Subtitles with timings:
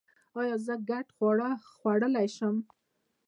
[0.39, 2.55] ایا زه ګډ خواړه خوړلی شم؟